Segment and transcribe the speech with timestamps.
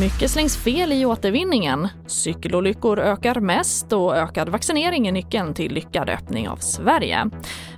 [0.00, 1.88] Mycket slängs fel i återvinningen.
[2.06, 7.30] Cykelolyckor ökar mest och ökad vaccinering är nyckeln till lyckad öppning av Sverige.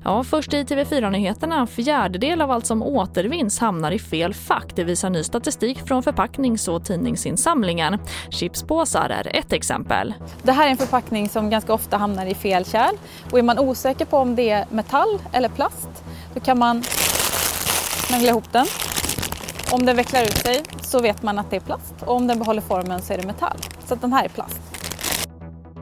[0.05, 1.61] Ja, först i TV4-nyheterna.
[1.61, 4.77] En fjärdedel av allt som återvinns hamnar i fel fack.
[4.77, 7.99] Det visar ny statistik från förpacknings och tidningsinsamlingen.
[8.31, 10.15] Chipspåsar är ett exempel.
[10.43, 12.95] Det här är en förpackning som ganska ofta hamnar i fel kärl.
[13.31, 15.89] Och är man osäker på om det är metall eller plast
[16.37, 16.83] då kan man
[18.09, 18.67] snagla ihop den
[19.73, 22.39] om den vecklar ut sig så vet man att det är plast och om den
[22.39, 23.59] behåller formen så är det metall.
[23.87, 24.61] Så att den här är plast.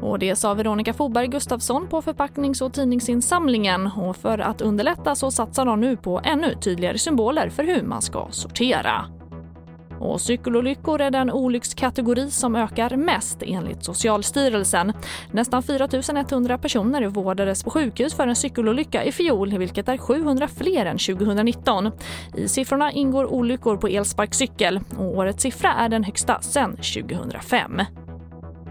[0.02, 3.86] Och det sa Veronica Foberg Gustafsson på förpacknings och tidningsinsamlingen.
[3.86, 8.02] Och för att underlätta så satsar de nu på ännu tydligare symboler för hur man
[8.02, 9.06] ska sortera.
[10.00, 14.92] Och cykelolyckor är den olyckskategori som ökar mest enligt Socialstyrelsen.
[15.32, 15.88] Nästan 4
[16.30, 20.98] 100 personer vårdades på sjukhus för en cykelolycka i fjol, vilket är 700 fler än
[20.98, 21.90] 2019.
[22.36, 27.80] I siffrorna ingår olyckor på elsparkcykel och årets siffra är den högsta sedan 2005.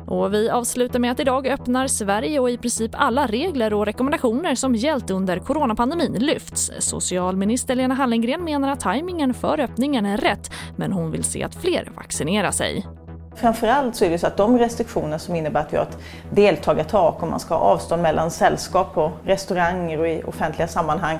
[0.07, 4.55] Och vi avslutar med att idag öppnar Sverige och i princip alla regler och rekommendationer
[4.55, 6.71] som gällt under coronapandemin lyfts.
[6.79, 11.55] Socialminister Lena Hallengren menar att tajmingen för öppningen är rätt men hon vill se att
[11.55, 12.88] fler vaccinerar sig.
[13.35, 15.97] Framförallt så är det så att de restriktioner som innebär att vi har ett
[16.31, 21.19] deltagartak och man ska ha avstånd mellan sällskap på restauranger och i offentliga sammanhang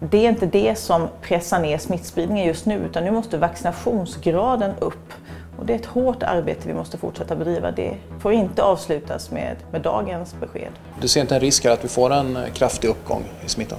[0.00, 5.12] det är inte det som pressar ner smittspridningen just nu utan nu måste vaccinationsgraden upp.
[5.58, 7.70] Och det är ett hårt arbete vi måste fortsätta bedriva.
[7.70, 10.72] Det får inte avslutas med, med dagens besked.
[11.00, 13.78] Du ser inte en risk att vi får en kraftig uppgång i smittan?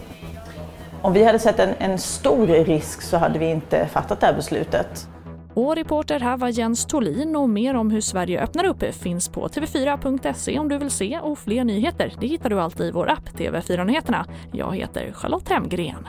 [1.02, 4.34] Om vi hade sett en, en stor risk så hade vi inte fattat det här
[4.34, 5.08] beslutet.
[5.54, 9.48] Och reporter här var Jens Tolin och mer om hur Sverige öppnar upp finns på
[9.48, 13.30] tv4.se om du vill se och fler nyheter det hittar du alltid i vår app
[13.30, 14.26] TV4 Nyheterna.
[14.54, 16.08] Jag heter Charlotte Hemgren.